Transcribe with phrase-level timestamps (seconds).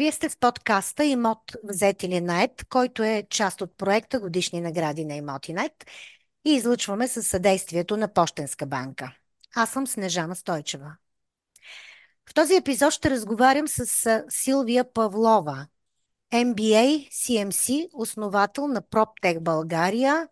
[0.00, 5.04] Вие сте в подкаста Имот взет или наед, който е част от проекта Годишни награди
[5.04, 5.72] на Имотинет
[6.44, 9.12] и излъчваме със съдействието на Пощенска банка.
[9.54, 10.96] Аз съм Снежана Стойчева.
[12.30, 15.66] В този епизод ще разговарям с Силвия Павлова,
[16.32, 20.28] MBA CMC, основател на PropTech България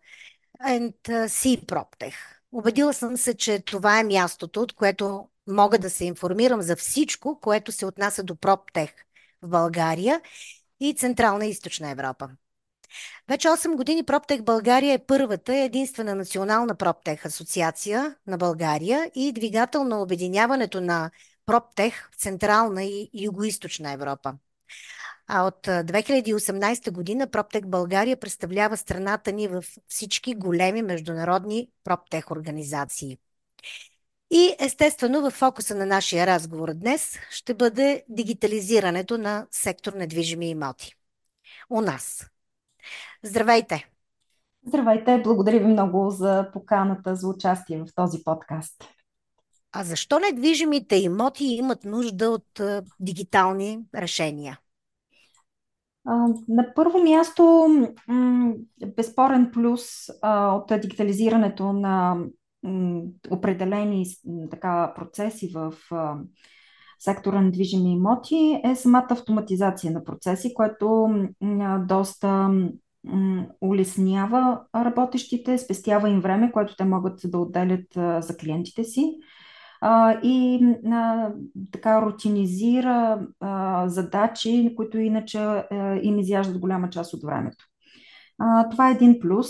[0.63, 2.13] and C PropTech.
[2.51, 7.39] Убедила съм се, че това е мястото, от което мога да се информирам за всичко,
[7.39, 8.91] което се отнася до PropTech
[9.41, 10.21] в България
[10.79, 12.29] и Централна и Източна Европа.
[13.27, 19.31] Вече 8 години PropTech България е първата и единствена национална PropTech асоциация на България и
[19.31, 21.11] двигател на обединяването на
[21.47, 24.33] PropTech в Централна и Юго-Источна Европа.
[25.27, 33.17] А от 2018 година PropTech България представлява страната ни в всички големи международни PropTech организации.
[34.31, 40.95] И естествено в фокуса на нашия разговор днес ще бъде дигитализирането на сектор недвижими имоти.
[41.69, 42.29] У нас.
[43.23, 43.89] Здравейте!
[44.67, 45.21] Здравейте!
[45.23, 48.83] Благодаря ви много за поканата за участие в този подкаст.
[49.71, 52.61] А защо недвижимите имоти имат нужда от
[52.99, 54.59] дигитални решения?
[56.47, 57.67] На първо място,
[58.95, 59.83] безспорен плюс
[60.23, 62.17] от дигитализирането на
[63.31, 64.05] определени
[64.51, 65.73] така, процеси в
[66.99, 71.09] сектора на движими имоти е самата автоматизация на процеси, което
[71.87, 72.49] доста
[73.61, 77.85] улеснява работещите, спестява им време, което те могат да отделят
[78.23, 79.17] за клиентите си
[80.23, 80.67] и
[81.71, 83.27] така рутинизира
[83.85, 85.63] задачи, които иначе
[86.01, 87.68] им изяждат голяма част от времето.
[88.71, 89.47] Това е един плюс.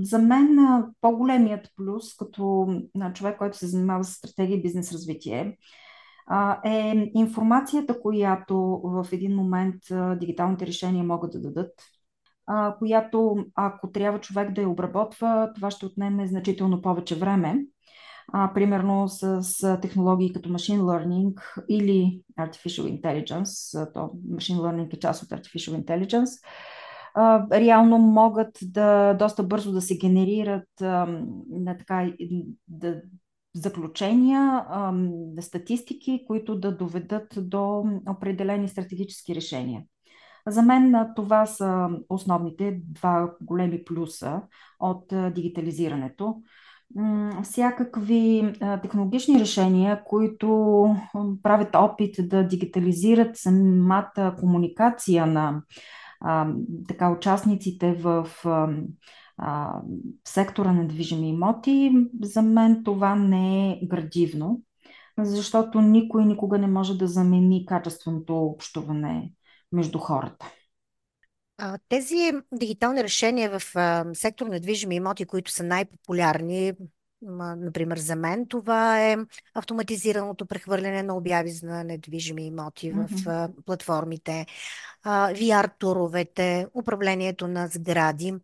[0.00, 0.58] За мен
[1.00, 2.66] по-големият плюс, като
[3.14, 5.56] човек, който се занимава с стратегия и бизнес развитие,
[6.64, 9.74] е информацията, която в един момент
[10.20, 11.72] дигиталните решения могат да дадат,
[12.78, 17.64] която ако трябва човек да я обработва, това ще отнеме значително повече време.
[18.54, 25.22] Примерно с, с технологии като Machine Learning или Artificial Intelligence, то Machine Learning е част
[25.22, 26.30] от Artificial Intelligence,
[27.52, 30.68] реално могат да доста бързо да се генерират
[31.50, 32.12] на така,
[32.68, 33.02] да,
[33.54, 34.64] заключения,
[35.40, 39.82] статистики, които да доведат до определени стратегически решения.
[40.48, 44.42] За мен това са основните два големи плюса
[44.80, 46.36] от дигитализирането.
[47.42, 50.48] Всякакви технологични решения, които
[51.42, 55.62] правят опит да дигитализират самата комуникация на
[56.20, 56.48] а,
[56.88, 58.68] така участниците в а,
[59.38, 59.80] а,
[60.24, 64.62] сектора на движими имоти, за мен това не е градивно,
[65.18, 69.32] защото никой никога не може да замени качественото общуване
[69.72, 70.52] между хората.
[71.88, 73.74] Тези дигитални решения в
[74.14, 76.72] сектор на движими имоти, които са най-популярни,
[77.22, 79.16] Например, за мен това е
[79.54, 83.48] автоматизираното прехвърляне на обяви за недвижими имоти mm-hmm.
[83.56, 84.46] в платформите,
[85.06, 88.34] VR-туровете, управлението на сгради.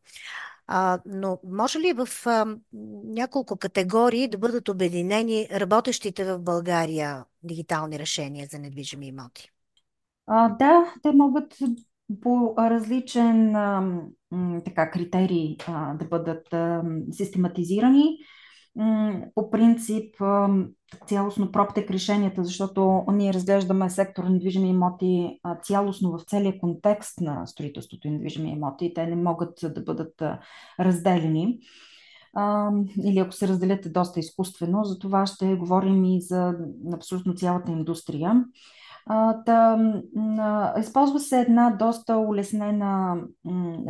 [1.06, 2.08] Но може ли в
[3.04, 9.50] няколко категории да бъдат обединени работещите в България дигитални решения за недвижими имоти?
[10.26, 11.58] А, да, те могат
[12.20, 14.00] по различен а,
[14.64, 18.18] така, критерий а, да бъдат а, систематизирани
[19.34, 20.14] по принцип
[21.06, 27.46] цялостно проптек решенията, защото ние разглеждаме сектор на движими имоти цялостно в целия контекст на
[27.46, 28.92] строителството и недвижими имоти.
[28.94, 30.22] Те не могат да бъдат
[30.80, 31.58] разделени
[33.04, 34.84] или ако се разделят е доста изкуствено.
[34.84, 36.54] За това ще говорим и за
[36.94, 38.44] абсолютно цялата индустрия.
[39.46, 39.78] Та,
[40.80, 43.16] използва се една доста улеснена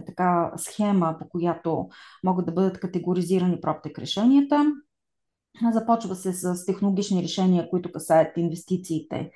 [0.07, 1.89] така, схема, по която
[2.25, 4.73] могат да бъдат категоризирани проптек решенията.
[5.73, 9.31] Започва се с технологични решения, които касаят инвестициите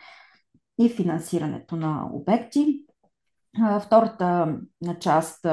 [0.79, 2.83] и финансирането на обекти.
[3.81, 4.59] Втората
[5.01, 5.47] част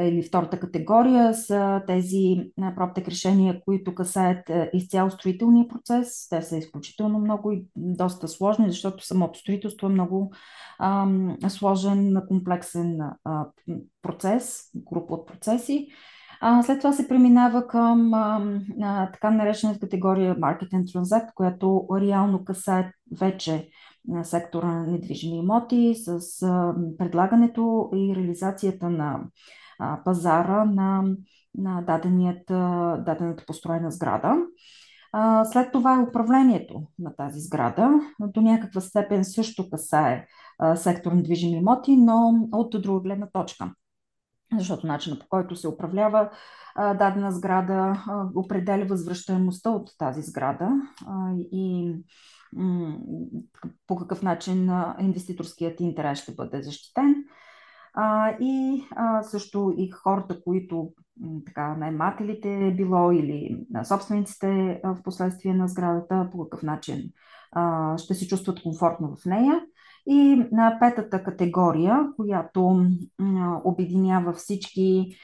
[0.00, 6.28] или втората категория са тези проптек решения, които касаят изцяло строителния процес.
[6.28, 10.32] Те са изключително много и доста сложни, защото самото строителство е много
[10.78, 11.06] а,
[11.48, 13.46] сложен, комплексен а,
[14.02, 15.88] процес, група от процеси.
[16.40, 18.42] А, след това се преминава към а,
[19.12, 23.68] така наречената категория Market and Transact, която реално касае вече
[24.08, 26.18] на сектора на недвижими имоти с
[26.98, 29.20] предлагането и реализацията на
[30.04, 31.04] пазара на,
[31.54, 32.46] на даденият,
[33.04, 34.36] дадената построена сграда.
[35.44, 38.00] След това е управлението на тази сграда.
[38.20, 40.26] До някаква степен също касае
[40.74, 43.74] сектор на движими имоти, но от друга гледна точка.
[44.58, 46.30] Защото начинът по който се управлява
[46.76, 50.70] дадена сграда определя възвръщаемостта от тази сграда
[51.52, 51.94] и
[53.86, 57.24] по какъв начин инвеститорският интерес ще бъде защитен.
[57.94, 60.92] А, и а, също и хората, които
[61.46, 67.10] така, наймателите е било или собствениците в последствие на сградата, по какъв начин
[67.52, 69.60] а, ще се чувстват комфортно в нея.
[70.06, 72.86] И на петата категория, която
[73.64, 75.16] обединява всички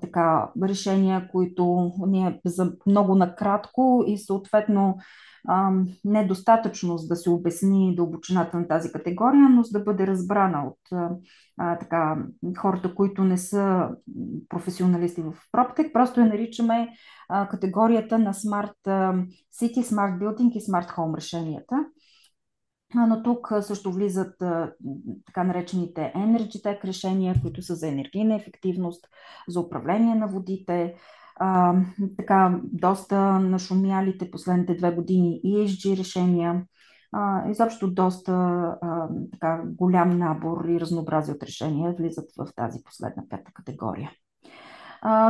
[0.00, 4.96] така, решения, които ние за много накратко и съответно
[6.04, 10.78] недостатъчно за да се обясни дълбочината на тази категория, но за да бъде разбрана от
[11.56, 12.16] а, така,
[12.58, 13.88] хората, които не са
[14.48, 15.92] професионалисти в PropTech.
[15.92, 16.88] Просто я наричаме
[17.28, 18.74] а, категорията на Smart
[19.60, 21.84] City, Smart Building и Smart Home решенията.
[22.94, 24.42] Но тук също влизат
[25.26, 29.08] така наречените Energy Tech решения, които са за енергийна ефективност,
[29.48, 30.94] за управление на водите,
[31.36, 31.74] а,
[32.16, 36.64] така доста нашумялите последните две години ESG решения,
[37.12, 43.22] а, изобщо доста а, така, голям набор и разнообразие от решения влизат в тази последна
[43.28, 44.10] пета категория.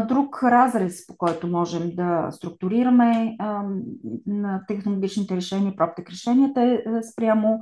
[0.09, 3.37] Друг разрез, по който можем да структурираме
[4.27, 7.61] на технологичните решения, проптек решенията е, е спрямо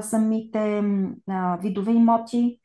[0.00, 0.84] самите
[1.62, 2.58] видове имоти,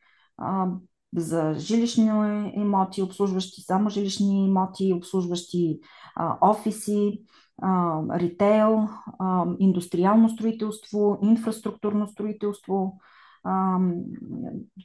[1.15, 2.11] за жилищни
[2.55, 5.79] имоти, обслужващи само жилищни имоти, обслужващи
[6.41, 7.21] офиси,
[8.13, 8.87] ритейл,
[9.59, 12.99] индустриално строителство, инфраструктурно строителство,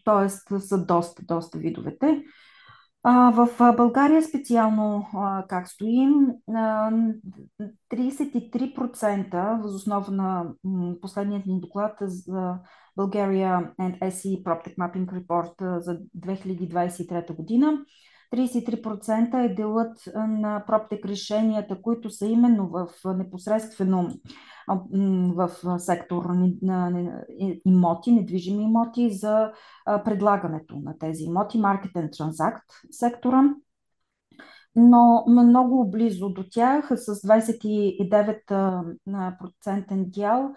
[0.04, 0.28] т.е.
[0.58, 2.22] са доста, доста видовете.
[3.04, 5.06] В България специално
[5.48, 6.14] как стоим,
[7.90, 10.46] 33% възоснова на
[11.00, 12.58] последният ни доклад за
[12.98, 17.84] Bulgaria and SE PropTech Mapping Report за 2023 година.
[18.32, 24.08] 33% е делът на PropTech решенията, които са именно в непосредствено
[25.34, 26.24] в сектор
[26.62, 27.02] на
[27.66, 29.52] имоти, недвижими имоти за
[30.04, 33.54] предлагането на тези имоти, and Transact сектора.
[34.76, 40.54] Но много близо до тях, с 29% дял,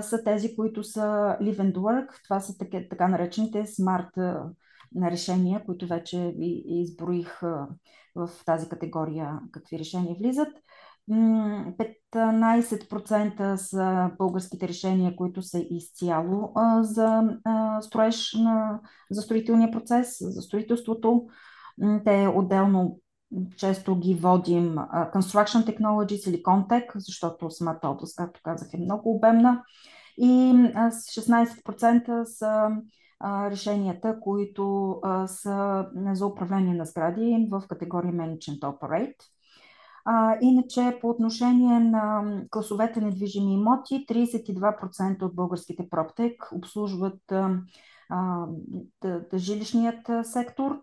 [0.00, 2.08] са тези, които са Live and Work.
[2.24, 4.08] Това са така, така наречените смарт
[5.02, 7.40] решения, които вече ви изброих
[8.14, 10.48] в тази категория какви решения влизат.
[11.10, 17.22] 15% са българските решения, които са изцяло за
[17.80, 18.80] строеж на,
[19.10, 21.26] за строителния процес, за строителството.
[22.04, 23.00] Те отделно
[23.56, 24.74] често ги водим
[25.14, 29.62] Construction Technologies или Contech, защото самата област, както казах, е много обемна.
[30.18, 32.68] И 16% са
[33.24, 34.96] решенията, които
[35.26, 39.22] са за управление на сгради в категория Manage and Operate.
[40.40, 47.32] Иначе по отношение на класовете недвижими имоти, 32% от българските проптек обслужват
[48.08, 48.46] а,
[49.34, 50.80] жилищният сектор.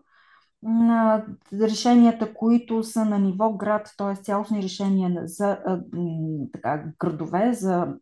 [1.52, 4.22] Решенията, които са на ниво град, т.е.
[4.22, 5.58] цялостни решения за
[6.52, 7.94] така, градове, за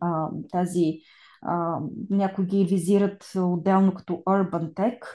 [0.00, 1.00] а, тази,
[1.44, 1.78] а,
[2.10, 4.98] някои ги визират отделно като Urban Tech–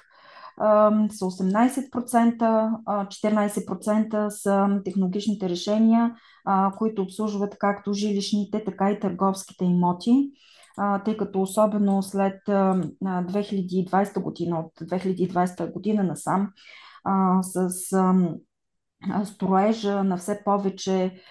[1.09, 2.37] са 18%,
[3.07, 6.15] 14% са технологичните решения,
[6.77, 10.31] които обслужват както жилищните, така и търговските имоти,
[11.05, 16.51] тъй като особено след 2020 година, от 2020 година насам,
[17.41, 17.69] с
[19.25, 21.21] строежа на все повече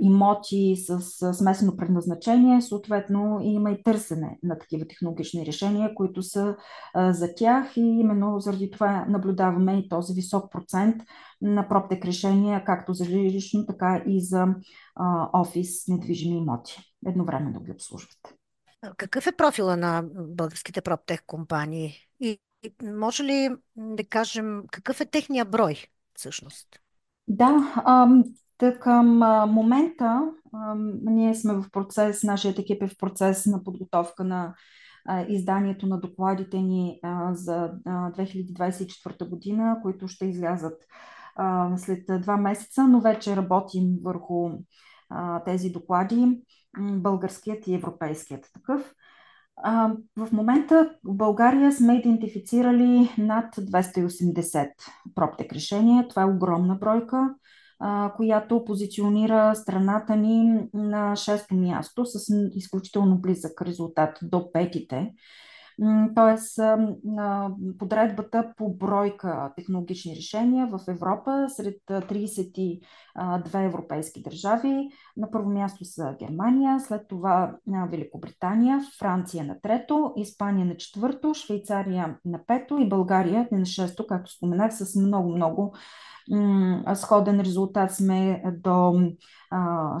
[0.00, 1.00] имоти с
[1.34, 6.56] смесено предназначение, съответно има и търсене на такива технологични решения, които са
[7.10, 10.96] за тях и именно заради това наблюдаваме и този висок процент
[11.42, 14.46] на проптек решения, както за жилищно, така и за
[15.32, 16.94] офис недвижими имоти.
[17.06, 18.34] Едновременно ги обслужват.
[18.96, 21.92] Какъв е профила на българските проптех компании?
[22.20, 22.38] И
[22.82, 26.68] може ли да кажем какъв е техния брой всъщност?
[27.28, 27.74] Да,
[28.80, 29.06] Към
[29.52, 30.30] момента
[31.02, 34.54] ние сме в процес, нашият екип е в процес на подготовка на
[35.28, 37.00] изданието на докладите ни
[37.32, 40.82] за 2024 година, които ще излязат
[41.76, 44.50] след два месеца, но вече работим върху
[45.44, 46.42] тези доклади,
[46.78, 48.94] българският и европейският такъв.
[50.16, 54.70] В момента в България сме идентифицирали над 280
[55.14, 56.08] проптек решения.
[56.08, 57.34] Това е огромна бройка
[58.16, 65.14] която позиционира страната ни на шесто място с изключително близък резултат до петите.
[66.14, 66.60] Тоест,
[67.78, 74.88] подредбата по бройка технологични решения в Европа сред 32 европейски държави.
[75.16, 77.56] На първо място са Германия, след това
[77.90, 84.32] Великобритания, Франция на трето, Испания на четвърто, Швейцария на пето и България на шесто, както
[84.32, 85.74] споменах, с много-много
[86.94, 89.02] сходен резултат сме до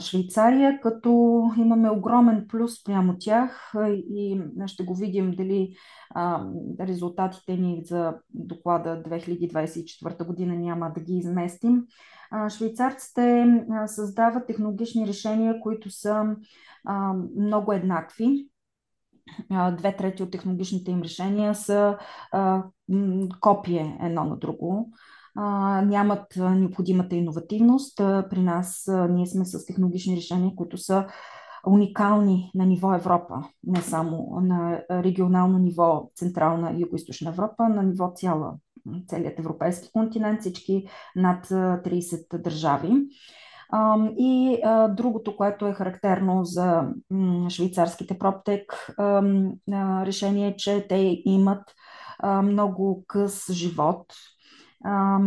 [0.00, 5.76] Швейцария, като имаме огромен плюс прямо тях и ще го видим дали
[6.80, 11.82] резултатите ни за доклада 2024 година няма да ги изместим.
[12.48, 13.46] Швейцарците
[13.86, 16.36] създават технологични решения, които са
[17.36, 18.48] много еднакви.
[19.76, 21.98] Две трети от технологичните им решения са
[22.32, 22.62] а,
[23.40, 24.92] копие едно на друго
[25.84, 27.96] нямат необходимата иновативност.
[28.30, 31.06] При нас ние сме с технологични решения, които са
[31.66, 38.12] уникални на ниво Европа, не само на регионално ниво Централна и Юго-Источна Европа, на ниво
[38.14, 38.54] цяла,
[39.08, 40.86] целият европейски континент, всички
[41.16, 42.92] над 30 държави.
[44.18, 44.58] И
[44.90, 46.88] другото, което е характерно за
[47.48, 48.90] швейцарските проптек
[50.06, 51.62] решение е, че те имат
[52.42, 54.06] много къс живот,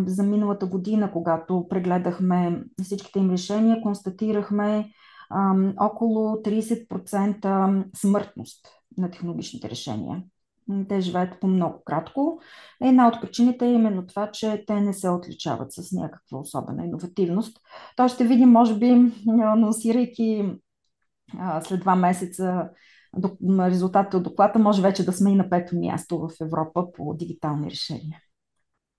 [0.06, 4.90] за миналата година, когато прегледахме всичките им решения, констатирахме
[5.80, 10.24] около 30% смъртност на технологичните решения.
[10.90, 12.40] Те живеят по много кратко.
[12.82, 17.58] Една от причините е именно това, че те не се отличават с някаква особена иновативност.
[17.96, 20.56] То ще видим, може би, анонсирайки
[21.62, 22.70] след два месеца
[23.60, 27.72] резултатите от доклада, може вече да сме и на пето място в Европа по дигитални
[27.72, 28.20] решения.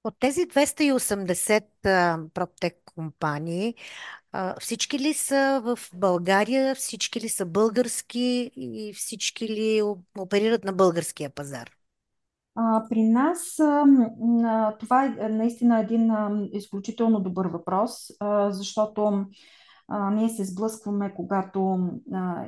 [0.06, 3.74] От тези 280 проптек компании,
[4.60, 9.82] всички ли са в България, всички ли са български и всички ли
[10.18, 11.70] оперират на българския пазар?
[12.88, 13.38] при нас
[14.80, 16.10] това е наистина един
[16.52, 17.92] изключително добър въпрос,
[18.48, 19.24] защото
[20.12, 21.90] ние се сблъскваме, когато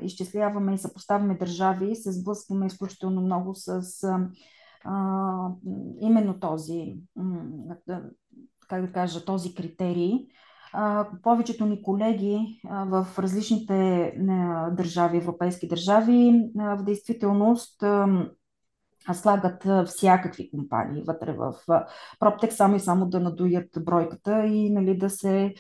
[0.03, 3.83] изчисляваме и съпоставяме държави, се сблъскваме изключително много с
[6.01, 6.97] именно този,
[8.69, 10.13] как да кажа, този критерий.
[11.23, 14.13] Повечето ни колеги в различните
[14.73, 17.85] държави, европейски държави, в действителност
[19.13, 21.55] слагат всякакви компании вътре в
[22.21, 25.55] Проптек, само и само да надуят бройката и нали, да се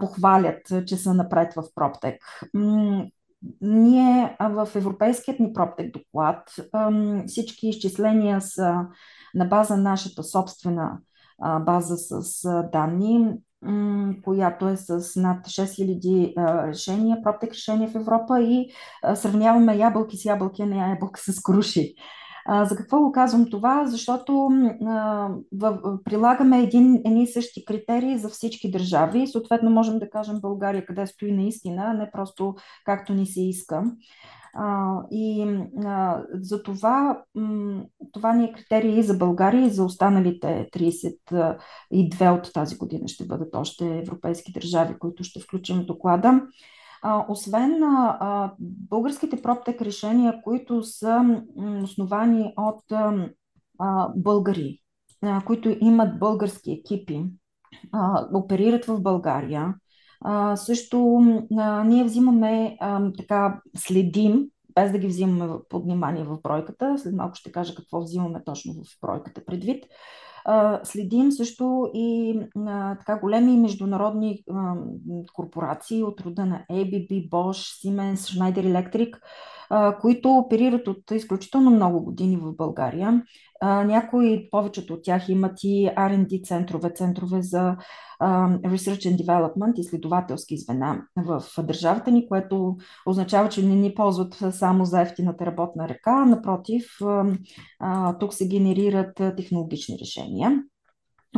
[0.00, 2.22] похвалят, че са напред в Проптек.
[3.60, 6.54] Ние в европейският ни проптек доклад
[7.26, 8.86] всички изчисления са
[9.34, 10.98] на база нашата собствена
[11.60, 12.42] база с
[12.72, 13.32] данни,
[14.24, 18.70] която е с над 6000 решения, проптек решения в Европа и
[19.14, 21.94] сравняваме ябълки с ябълки, а не ябълка с круши.
[22.48, 23.86] За какво го казвам това?
[23.86, 24.48] Защото
[24.86, 29.26] а, в, прилагаме един, едни и същи критерии за всички държави.
[29.26, 33.82] Съответно, можем да кажем България къде стои наистина, не просто както ни се иска.
[34.54, 39.84] А, и а, за това м, това ни е критерий и за България, и за
[39.84, 46.40] останалите 32 от тази година ще бъдат още европейски държави, които ще включим в доклада.
[47.28, 47.82] Освен
[48.60, 51.42] българските проптек решения, които са
[51.82, 52.84] основани от
[54.16, 54.82] българи,
[55.46, 57.24] които имат български екипи,
[58.34, 59.74] оперират в България,
[60.54, 61.18] също
[61.84, 62.78] ние взимаме,
[63.16, 68.00] така, следим, без да ги взимаме под внимание в бройката, след малко ще кажа какво
[68.00, 69.84] взимаме точно в бройката предвид,
[70.84, 72.38] следим също и
[72.98, 74.44] така големи международни
[75.32, 79.14] корпорации от рода на ABB, Bosch, Siemens, Schneider Electric,
[80.00, 83.22] които оперират от изключително много години в България.
[83.62, 87.76] Някои, повечето от тях имат и R&D центрове, центрове за
[88.22, 94.84] Research and Development, изследователски звена в държавата ни, което означава, че не ни ползват само
[94.84, 96.84] за ефтината работна ръка, напротив,
[98.20, 100.62] тук се генерират технологични решения.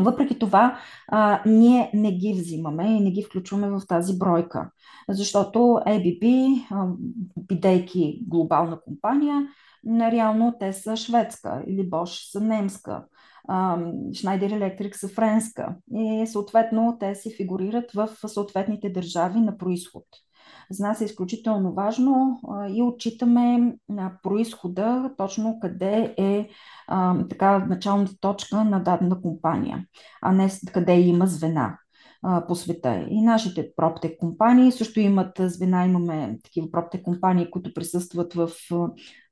[0.00, 0.78] Въпреки това,
[1.08, 4.70] а, ние не ги взимаме и не ги включваме в тази бройка,
[5.08, 6.86] защото ABB, а,
[7.36, 9.48] бидейки глобална компания,
[10.12, 13.04] реално те са шведска или Bosch са немска,
[13.48, 20.04] Schneider Electric са френска и съответно те се фигурират в съответните държави на происход.
[20.70, 23.74] За нас е изключително важно и отчитаме
[24.22, 26.48] происхода точно къде е
[27.30, 29.84] така началната точка на дадена компания,
[30.22, 31.78] а не къде има звена.
[32.48, 33.06] по света.
[33.10, 38.50] И нашите проптек компании също имат звена, имаме такива проптек компании, които присъстват в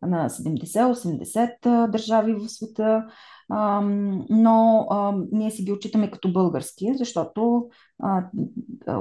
[0.02, 3.06] на 70-80 държави в света,
[3.50, 4.86] но
[5.32, 7.68] ние си ги отчитаме като български, защото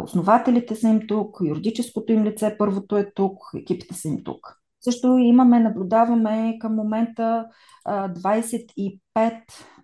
[0.04, 4.58] основателите са им тук, юридическото им лице първото е тук, екипите са им тук.
[4.82, 7.48] Също имаме, наблюдаваме към момента
[7.88, 9.00] 25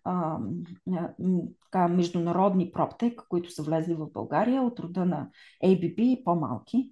[0.03, 0.38] а,
[1.65, 5.29] така, международни проптек, които са влезли в България от рода на
[5.65, 6.91] ABB и по-малки.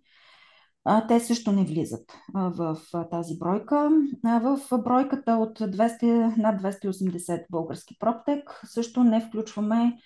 [1.07, 2.77] Те също не влизат в
[3.11, 3.89] тази бройка.
[4.23, 9.97] В бройката от 200, над 280 български проптек също не включваме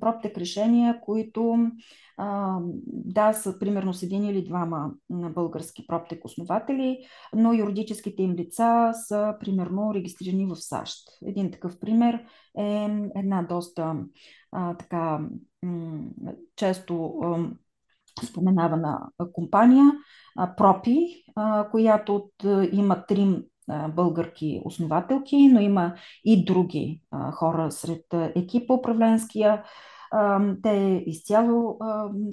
[0.00, 1.70] проптек решения, които
[2.86, 6.98] да, са примерно с един или двама български проптек основатели,
[7.34, 11.08] но юридическите им лица са примерно регистрирани в САЩ.
[11.26, 12.24] Един такъв пример
[12.58, 13.96] е една доста
[14.78, 15.20] така
[16.56, 17.14] често
[18.24, 19.00] споменавана
[19.32, 19.92] компания
[20.56, 21.24] Пропи,
[21.70, 22.32] която от,
[22.72, 23.42] има три
[23.94, 25.94] българки основателки, но има
[26.24, 29.64] и други хора сред екипа управленския.
[30.62, 31.78] Те изцяло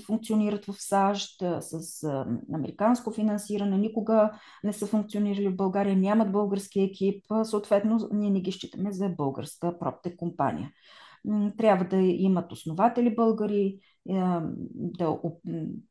[0.05, 2.03] функционират в САЩ с
[2.53, 4.31] американско финансиране, никога
[4.63, 9.79] не са функционирали в България, нямат български екип, съответно ние не ги считаме за българска
[9.79, 10.71] проптек компания.
[11.57, 15.19] Трябва да имат основатели българи, да,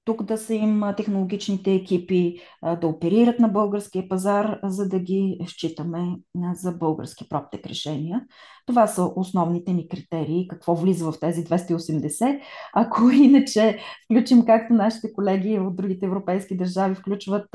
[0.04, 2.38] тук да са им технологичните екипи,
[2.80, 6.16] да оперират на българския пазар, за да ги считаме
[6.54, 8.26] за български проптек решения.
[8.66, 12.40] Това са основните ни критерии, какво влиза в тези 280.
[12.74, 17.48] Ако иначе включим както нашите колеги от другите европейски държави включват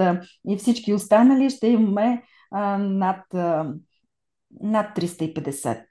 [0.50, 2.24] и всички останали, ще имаме
[2.80, 3.24] над,
[4.62, 5.84] над 350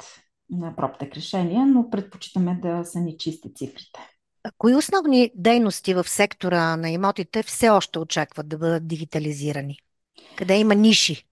[0.51, 4.16] на проптек решения, но предпочитаме да са ни чисти цифрите.
[4.59, 9.79] Кои основни дейности в сектора на имотите все още очакват да бъдат дигитализирани?
[10.37, 11.25] Къде има ниши?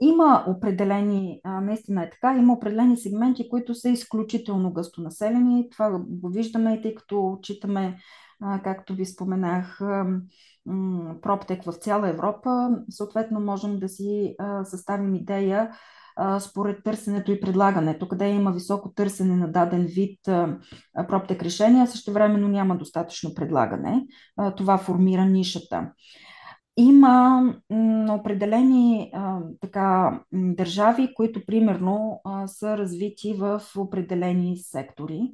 [0.00, 5.70] Има определени, наистина е така, има определени сегменти, които са изключително гъстонаселени.
[5.70, 7.98] Това го виждаме, тъй като отчитаме,
[8.64, 9.78] както ви споменах,
[11.22, 12.70] проптек в цяла Европа.
[12.90, 15.70] Съответно, можем да си съставим идея
[16.40, 18.08] според търсенето и предлагането.
[18.08, 20.18] Къде има високо търсене на даден вид
[21.08, 24.06] проптек решения, също времено няма достатъчно предлагане.
[24.56, 25.92] Това формира нишата.
[26.76, 27.42] Има
[28.10, 29.12] определени
[29.60, 35.32] така, държави, които примерно са развити в определени сектори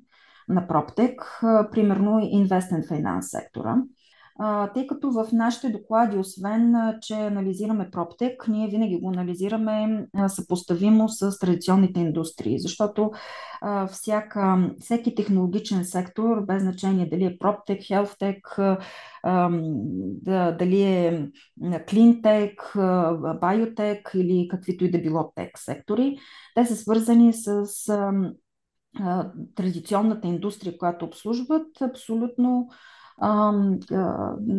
[0.49, 3.77] на проптек, примерно Investment Finance сектора
[4.75, 11.39] тъй като в нашите доклади, освен че анализираме проптек, ние винаги го анализираме съпоставимо с
[11.39, 13.11] традиционните индустрии, защото
[13.91, 18.59] всяка, всеки технологичен сектор, без значение дали е проптек, хелфтек,
[20.59, 21.29] дали е
[21.89, 22.77] клинтек,
[23.41, 26.19] биотек или каквито и да било тек сектори,
[26.55, 27.67] те са свързани с
[29.55, 32.69] традиционната индустрия, която обслужват абсолютно
[33.21, 33.53] а,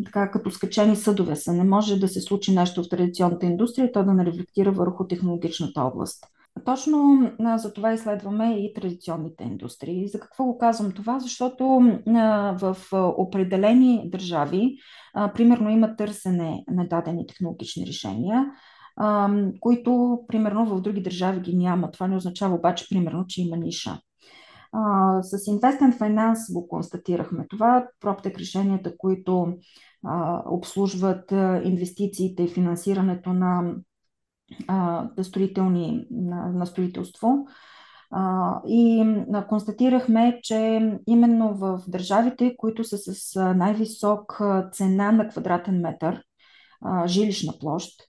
[0.06, 1.54] така, като скачени съдове са.
[1.54, 5.82] Не може да се случи нещо в традиционната индустрия, то да не рефлектира върху технологичната
[5.82, 6.26] област.
[6.66, 10.08] Точно за това изследваме и традиционните индустрии.
[10.08, 11.20] За какво го казвам това?
[11.20, 11.82] Защото
[12.62, 12.78] в
[13.18, 14.78] определени държави,
[15.34, 18.46] примерно, има търсене на дадени технологични решения,
[19.60, 21.92] които, примерно, в други държави ги няма.
[21.92, 24.00] Това не означава обаче, примерно, че има ниша.
[24.72, 27.88] А, с Investment Finance го констатирахме това.
[28.00, 29.54] Проптек решенията, които
[30.06, 31.32] а, обслужват
[31.64, 33.76] инвестициите и финансирането на,
[34.68, 37.48] а, строителни, на, на строителство.
[38.12, 39.02] А, и
[39.34, 46.24] а, констатирахме, че именно в държавите, които са с най-висок цена на квадратен метър,
[47.06, 48.09] жилищна площ,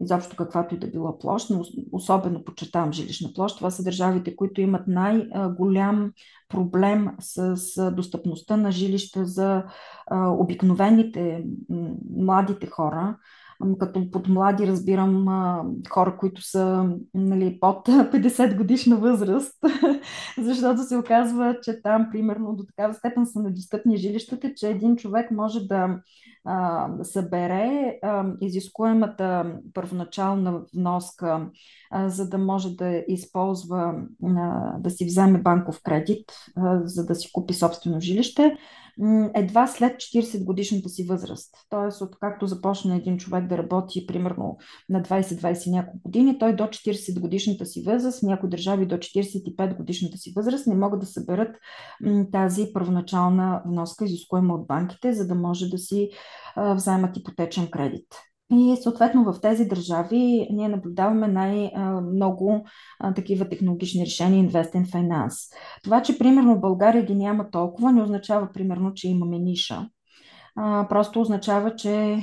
[0.00, 3.56] изобщо каквато и да била площ, но особено подчертавам жилищна площ.
[3.56, 6.12] Това са държавите, които имат най-голям
[6.48, 9.64] проблем с достъпността на жилища за
[10.12, 11.44] обикновените
[12.16, 13.16] младите хора.
[13.78, 15.26] Като под млади разбирам
[15.90, 19.54] хора, които са нали, под 50 годишна възраст,
[20.38, 25.30] защото се оказва, че там примерно до такава степен са недостъпни жилищата, че един човек
[25.30, 26.00] може да
[26.44, 31.50] а, събере а, изискуемата първоначална вноска,
[31.90, 33.94] а, за да може да използва,
[34.24, 38.56] а, да си вземе банков кредит, а, за да си купи собствено жилище,
[39.34, 41.54] едва след 40 годишната си възраст.
[41.70, 44.56] Тоест, откакто започне един човек да работи примерно
[44.88, 50.18] на 20-20 няколко години, той до 40 годишната си възраст, някои държави до 45 годишната
[50.18, 51.56] си възраст не могат да съберат
[52.32, 56.10] тази първоначална вноска, изискуема от банките, за да може да си
[56.56, 58.27] вземат ипотечен кредит.
[58.52, 62.64] И съответно в тези държави ние наблюдаваме най-много
[63.14, 65.54] такива технологични решения Invest in Finance.
[65.84, 69.88] Това, че примерно България ги няма толкова, не означава примерно, че имаме ниша.
[70.88, 72.22] просто означава, че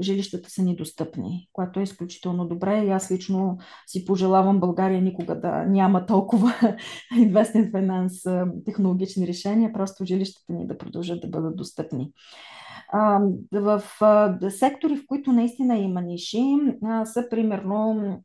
[0.00, 2.84] жилищата са недостъпни, което е изключително добре.
[2.84, 6.48] И аз лично си пожелавам България никога да няма толкова
[7.14, 12.12] in Finance технологични решения, просто жилищата ни да продължат да бъдат достъпни.
[13.52, 13.82] В
[14.50, 16.56] сектори, в които наистина има ниши,
[17.04, 18.22] са примерно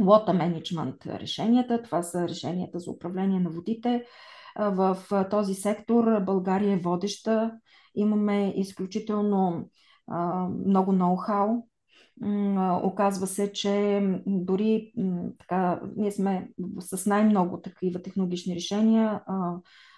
[0.00, 1.82] water management решенията.
[1.82, 4.04] Това са решенията за управление на водите.
[4.58, 4.98] В
[5.30, 7.52] този сектор България е водеща.
[7.94, 9.68] Имаме изключително
[10.66, 11.62] много ноу-хау.
[12.82, 14.92] Оказва се, че дори
[15.38, 16.48] така, ние сме
[16.78, 19.22] с най-много такива технологични решения.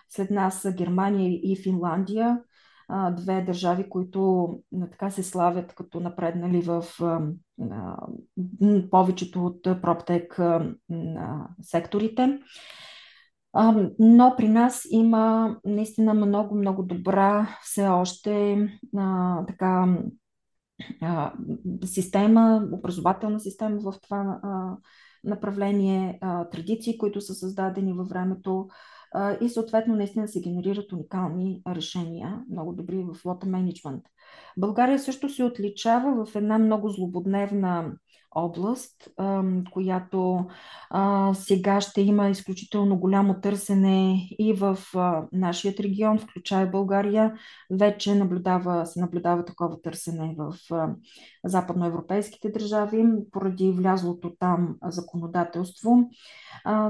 [0.09, 2.41] След нас са Германия и Финландия
[3.17, 4.49] две държави, които
[4.91, 6.85] така се славят като напреднали в
[8.91, 10.41] повечето от проптек
[11.63, 12.39] секторите.
[13.99, 18.57] Но при нас има наистина много, много добра все още
[18.97, 19.99] а, така
[21.03, 21.33] а,
[21.85, 24.77] система, образователна система в това а,
[25.25, 28.69] направление, а, традиции, които са създадени във времето,
[29.41, 34.03] и съответно наистина се генерират уникални решения, много добри в water management.
[34.57, 37.93] България също се отличава в една много злободневна
[38.35, 39.09] област,
[39.73, 40.47] която
[41.33, 44.79] сега ще има изключително голямо търсене и в
[45.33, 47.35] нашия регион, включая България.
[47.71, 50.55] Вече наблюдава, се наблюдава такова търсене в
[51.45, 56.11] западноевропейските държави, поради влязлото там законодателство,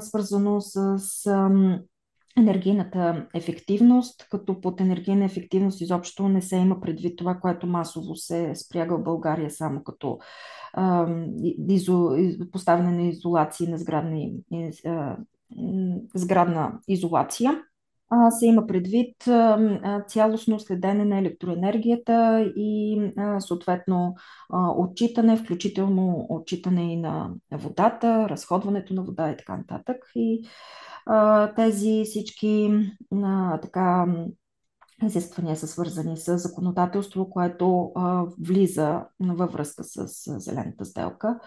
[0.01, 0.99] свързано с
[2.38, 8.55] енергийната ефективност, като под енергийна ефективност изобщо не се има предвид това, което масово се
[8.55, 10.18] спряга в България само като
[10.72, 11.07] а,
[11.68, 12.11] изо,
[12.53, 14.35] поставяне на изолации, на сградни,
[14.87, 15.16] а,
[16.14, 17.62] сградна изолация.
[18.31, 19.16] Се има предвид
[20.09, 23.01] цялостно следене на електроенергията и
[23.38, 24.14] съответно
[24.77, 29.96] отчитане, включително отчитане и на водата, разходването на вода и така нататък.
[30.14, 30.48] И
[31.57, 32.71] тези всички
[33.62, 34.07] така
[35.07, 37.92] изисквания са свързани с законодателство, което
[38.40, 40.07] влиза във връзка с
[40.40, 41.40] зелената сделка.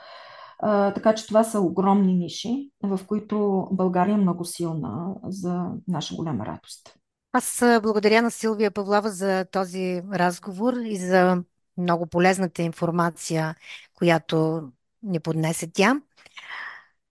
[0.95, 6.45] така че това са огромни ниши, в които България е много силна за наша голяма
[6.45, 6.95] радост.
[7.34, 11.43] Аз благодаря на Силвия Павлова за този разговор и за
[11.78, 13.56] много полезната информация,
[13.93, 14.63] която
[15.04, 16.02] ни поднесе тя.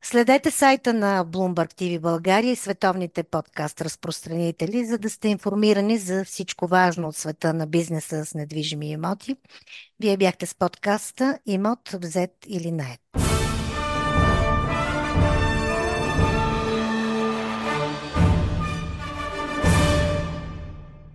[0.03, 6.25] Следете сайта на Bloomberg TV България и световните подкаст разпространители, за да сте информирани за
[6.25, 9.37] всичко важно от света на бизнеса с недвижими имоти.
[10.01, 13.30] Вие бяхте с подкаста Имот взет или наед.